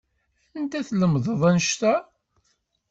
Anda 0.57 0.79
tlemdeḍ 0.87 1.41
annect-a? 1.49 1.93